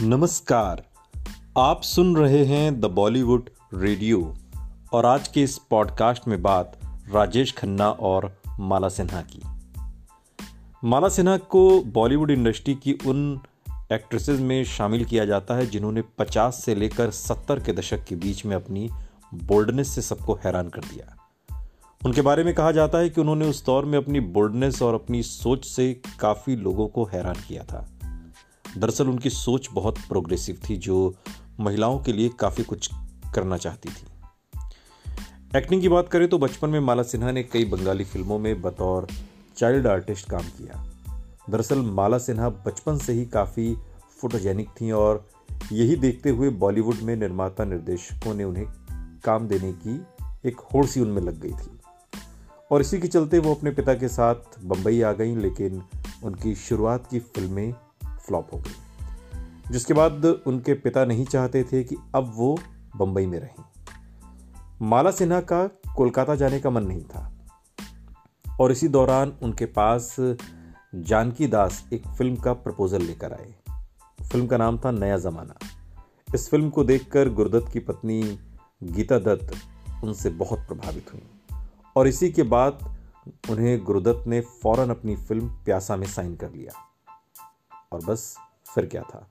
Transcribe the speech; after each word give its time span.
नमस्कार। 0.00 0.84
आप 1.58 1.82
सुन 1.82 2.16
रहे 2.16 2.44
हैं 2.44 2.80
द 2.80 2.84
बॉलीवुड 2.84 3.50
रेडियो 3.74 4.36
और 4.92 5.06
आज 5.06 5.28
के 5.28 5.42
इस 5.42 5.58
पॉडकास्ट 5.58 6.28
में 6.28 6.42
बात 6.42 6.78
राजेश 7.10 7.52
खन्ना 7.52 7.90
और 7.90 8.42
माला 8.60 8.88
सिन्हा 8.88 9.22
की। 9.22 9.40
माला 10.84 11.08
सिन्हा 11.08 11.36
को 11.36 11.80
बॉलीवुड 11.80 12.30
इंडस्ट्री 12.30 12.74
की 12.74 12.92
उन 13.06 13.40
एक्ट्रेसेस 13.92 14.40
में 14.40 14.64
शामिल 14.64 15.04
किया 15.04 15.24
जाता 15.24 15.54
है 15.54 15.66
जिन्होंने 15.66 16.02
50 16.18 16.64
से 16.64 16.74
लेकर 16.74 17.10
70 17.10 17.60
के 17.64 17.72
दशक 17.72 18.04
के 18.04 18.16
बीच 18.16 18.46
में 18.46 18.56
अपनी 18.56 18.90
बोल्डनेस 19.34 19.88
से 19.88 20.02
सबको 20.02 20.34
हैरान 20.34 20.68
कर 20.68 20.80
दिया। 20.80 21.16
उनके 22.06 22.20
बारे 22.20 22.44
में 22.44 22.54
कहा 22.54 22.72
जाता 22.72 22.98
है 22.98 23.08
कि 23.08 23.20
उन्होंने 23.20 23.50
उस 23.50 23.66
दौर 23.66 23.84
में 23.84 23.98
अपनी 23.98 24.20
बोल्डनेस 24.20 24.82
और 24.82 24.94
अपनी 24.94 25.22
सोच 25.22 25.64
से 25.64 26.00
काफ़ी 26.20 26.56
लोगों 26.56 26.88
को 26.88 27.04
हैरान 27.04 27.36
किया 27.48 27.64
था। 27.64 27.88
दरअसल 28.76 29.08
उनकी 29.08 29.30
सोच 29.30 29.68
बहुत 29.72 29.98
प्रोग्रेसिव 29.98 30.60
थी, 30.70 30.76
जो 30.76 31.14
महिलाओं 31.60 31.98
के 31.98 32.12
लिए 32.12 32.28
काफ़ी 32.28 32.64
कुछ 32.64 32.90
करना 33.34 33.56
चाहती 33.56 33.88
थी। 33.88 34.06
एक्टिंग 35.56 35.80
की 35.80 35.88
बात 35.88 36.08
करें 36.08 36.28
तो 36.28 36.38
बचपन 36.38 36.70
में 36.70 36.80
माला 36.80 37.02
सिन्हा 37.02 37.30
ने 37.30 37.42
कई 37.42 37.64
बंगाली 37.64 38.04
फ़िल्मों 38.04 38.38
में 38.38 38.62
बतौर 38.62 39.06
चाइल्ड 39.56 39.86
आर्टिस्ट 39.86 40.30
काम 40.30 40.42
किया। 40.42 40.84
दरअसल 41.50 41.78
माला 41.78 42.18
सिन्हा 42.18 42.48
बचपन 42.48 42.98
से 42.98 43.12
ही 43.12 43.24
काफ़ी 43.24 43.76
फोटोजेनिक 44.20 44.68
थी 44.68 44.90
और 44.90 45.28
यही 45.72 45.96
देखते 45.96 46.30
हुए 46.30 46.50
बॉलीवुड 46.50 46.96
में 46.96 47.16
निर्माता 47.16 47.64
निर्देशकों 47.64 48.34
ने 48.34 48.44
उन्हें 48.44 48.66
काम 49.24 49.48
देने 49.48 49.72
की 49.72 50.06
एक 50.48 50.60
होड़ 50.60 50.86
सी 50.86 51.00
उनमें 51.00 51.22
लग 51.22 51.40
गई 51.40 51.52
थी। 51.52 51.78
और 52.70 52.80
इसी 52.80 52.98
के 53.00 53.08
चलते 53.08 53.38
वो 53.38 53.54
अपने 53.54 53.70
पिता 53.70 53.94
के 53.94 54.08
साथ 54.08 54.34
बम्बई 54.64 55.00
आ 55.02 55.12
गई, 55.12 55.36
लेकिन 55.36 55.82
उनकी 56.22 56.54
शुरुआत 56.54 57.06
की 57.10 57.18
फ़िल्में 57.18 57.74
फ्लॉप 58.28 58.54
हो 58.54 58.58
गई। 58.58 58.70
जिसके 59.72 59.94
बाद 59.94 60.24
उनके 60.24 60.74
पिता 60.74 61.04
नहीं 61.04 61.24
चाहते 61.24 61.64
थे 61.64 61.84
कि 61.84 61.96
अब 62.14 62.32
वो 62.36 62.58
बंबई 62.96 63.26
में 63.26 63.40
रहें। 63.40 63.64
माला 64.82 65.10
सिन्हा 65.10 65.40
का 65.40 65.66
कोलकाता 65.96 66.34
जाने 66.34 66.60
का 66.60 66.70
मन 66.70 66.82
नहीं 66.82 67.02
था। 67.02 67.32
और 68.60 68.72
इसी 68.72 68.88
दौरान 68.88 69.32
उनके 69.42 69.66
पास 69.66 70.16
जानकी 70.94 71.46
दास 71.46 71.86
एक 71.92 72.08
फ़िल्म 72.08 72.36
का 72.36 72.52
प्रपोजल 72.52 73.02
लेकर 73.02 73.32
आए। 73.32 73.54
फ़िल्म 74.32 74.46
का 74.46 74.56
नाम 74.56 74.78
था 74.78 74.90
नया 74.90 75.18
जमाना। 75.18 75.54
इस 76.34 76.50
फ़िल्म 76.50 76.70
को 76.70 76.84
देखकर 76.84 77.28
गुरुदत्त 77.28 77.72
की 77.72 77.78
पत्नी 77.78 78.38
गीता 78.82 79.18
दत्त 79.18 79.54
उनसे 80.04 80.30
बहुत 80.30 80.58
प्रभावित 80.58 81.06
हुई। 81.12 81.22
और 81.96 82.08
इसी 82.08 82.32
के 82.32 82.42
बाद 82.42 82.98
उन्हें 83.50 83.84
गुरुदत्त 83.84 84.26
ने 84.26 84.40
फ़ौरन 84.40 84.90
अपनी 84.90 85.16
फ़िल्म 85.16 85.48
प्यासा 85.48 85.96
में 85.96 86.06
साइन 86.06 86.36
कर 86.36 86.50
लिया। 86.50 86.87
और 87.92 88.04
बस 88.04 88.36
फिर 88.74 88.86
क्या 88.86 89.02
था। 89.02 89.30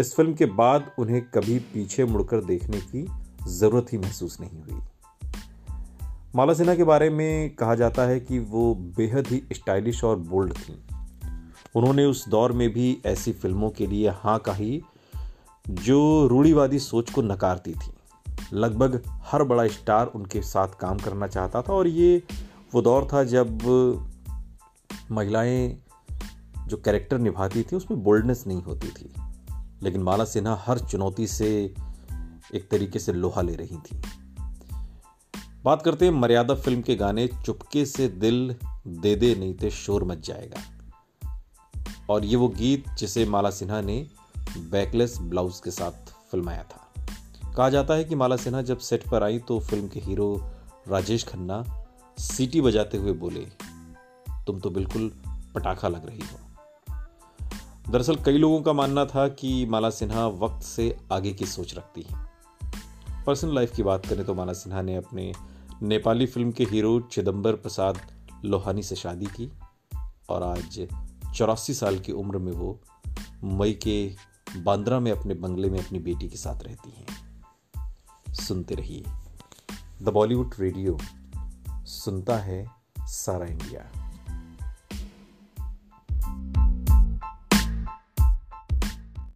इस 0.00 0.14
फ़िल्म 0.14 0.34
के 0.34 0.46
बाद 0.46 0.90
उन्हें 0.98 1.22
कभी 1.22 1.58
पीछे 1.58 2.04
मुड़कर 2.04 2.44
देखने 2.44 2.80
की 2.80 3.08
ज़रूरत 3.48 3.92
ही 3.92 3.98
महसूस 3.98 4.40
नहीं 4.40 4.62
हुई। 4.62 4.80
माला 6.34 6.54
सिन्हा 6.54 6.74
के 6.74 6.84
बारे 6.84 7.10
में 7.10 7.54
कहा 7.54 7.74
जाता 7.74 8.02
है 8.02 8.20
कि 8.20 8.38
वो 8.38 8.74
बेहद 8.74 9.26
ही 9.26 9.42
स्टाइलिश 9.52 10.04
और 10.04 10.16
बोल्ड 10.16 10.54
थी। 10.54 10.82
उन्होंने 11.74 12.04
उस 12.04 12.28
दौर 12.28 12.52
में 12.52 12.70
भी 12.70 13.02
ऐसी 13.06 13.32
फ़िल्मों 13.32 13.70
के 13.70 13.86
लिए 13.86 14.08
हाँ 14.08 14.38
कही, 14.38 14.82
जो 15.68 16.26
रूढ़ीवादी 16.26 16.78
सोच 16.78 17.10
को 17.10 17.22
नकारती 17.22 17.74
थी। 17.74 17.90
लगभग 18.52 19.02
हर 19.06 19.42
बड़ा 19.42 19.66
स्टार 19.66 20.06
उनके 20.06 20.42
साथ 20.42 20.68
काम 20.68 20.98
करना 20.98 21.26
चाहता 21.26 21.62
था 21.62 21.72
और 21.72 21.86
ये 21.86 22.22
वो 22.74 22.82
दौर 22.82 23.08
था 23.12 23.24
जब 23.24 23.58
महिलाएँ 25.10 25.83
जो 26.66 26.76
कैरेक्टर 26.76 27.18
निभाती 27.18 27.62
थी, 27.62 27.76
उसमें 27.76 28.02
बोल्डनेस 28.02 28.44
नहीं 28.46 28.62
होती 28.62 28.88
थी। 28.88 29.12
लेकिन 29.82 30.02
माला 30.02 30.24
सिन्हा 30.24 30.62
हर 30.66 30.78
चुनौती 30.78 31.26
से 31.26 31.74
एक 32.54 32.68
तरीके 32.70 32.98
से 32.98 33.12
लोहा 33.12 33.42
ले 33.42 33.54
रही 33.54 33.76
थी। 33.76 34.02
बात 35.64 35.82
करते 35.82 36.04
हैं 36.04 36.12
मर्यादा 36.12 36.54
फ़िल्म 36.54 36.82
के 36.82 36.96
गाने 36.96 37.28
चुपके 37.44 37.84
से 37.86 38.08
दिल 38.08 38.56
दे 38.86 39.14
दे, 39.16 39.34
नहीं 39.34 39.54
थे 39.62 39.70
शोर 39.70 40.04
मच 40.04 40.26
जाएगा। 40.26 40.62
और 42.10 42.24
ये 42.24 42.36
वो 42.36 42.48
गीत 42.48 42.84
जिसे 42.98 43.26
माला 43.26 43.50
सिन्हा 43.50 43.80
ने 43.80 44.06
बैकलेस 44.58 45.18
ब्लाउज 45.20 45.60
के 45.64 45.70
साथ 45.70 46.12
फिल्माया 46.30 46.62
था। 46.62 46.90
कहा 47.56 47.68
जाता 47.70 47.94
है 47.94 48.04
कि 48.04 48.14
माला 48.14 48.36
सिन्हा 48.36 48.62
जब 48.62 48.78
सेट 48.78 49.08
पर 49.08 49.22
आई 49.22 49.38
तो 49.38 49.60
फ़िल्म 49.60 49.88
के 49.88 50.00
हीरो 50.00 50.50
राजेश 50.88 51.24
खन्ना 51.24 51.86
सीटी 52.18 52.60
बजाते 52.60 52.98
हुए 52.98 53.12
बोले, 53.12 53.46
तुम 54.46 54.60
तो 54.60 54.70
बिल्कुल 54.70 55.12
पटाखा 55.54 55.88
लग 55.88 56.06
रही 56.06 56.20
हो। 56.20 56.53
दरअसल 57.90 58.16
कई 58.16 58.38
लोगों 58.38 58.62
का 58.62 58.72
मानना 58.72 59.04
था 59.04 59.28
कि 59.28 59.66
माला 59.66 59.90
सिन्हा 59.90 60.26
वक्त 60.26 60.64
से 60.64 60.96
आगे 61.12 61.32
की 61.32 61.46
सोच 61.46 61.74
रखती 61.74 62.02
हैं। 62.02 62.32
पर्सनल 63.24 63.54
लाइफ 63.54 63.76
की 63.76 63.82
बात 63.82 64.06
करें 64.06 64.24
तो 64.24 64.34
माला 64.34 64.52
सिन्हा 64.52 64.82
ने 64.82 64.96
अपने 64.96 65.32
नेपाली 65.82 66.26
फ़िल्म 66.26 66.52
के 66.52 66.64
हीरो 66.64 67.00
चिदम्बर 67.00 67.52
प्रसाद 67.52 67.98
लोहानी 68.44 68.82
से 68.82 68.96
शादी 68.96 69.26
की 69.26 69.52
और 70.28 70.42
आज 70.42 70.88
चौरासी 71.36 71.74
साल 71.74 71.98
की 71.98 72.12
उम्र 72.12 72.38
में 72.38 72.52
वो 72.52 72.80
मई 73.44 73.72
के 73.72 74.14
बांद्रा 74.56 75.00
में 75.00 75.12
अपने 75.12 75.34
बंगले 75.34 75.70
में 75.70 75.86
अपनी 75.86 75.98
बेटी 75.98 76.28
के 76.28 76.36
साथ 76.36 76.62
रहती 76.62 76.90
हैं। 76.90 77.06
सुनते 78.34 78.74
रहिए। 78.74 79.04
द 80.02 80.08
बॉलीवुड 80.08 80.54
रेडियो, 80.60 80.98
सुनता 81.86 82.36
है 82.36 82.66
सारा 83.00 83.46
इंडिया। 83.46 84.03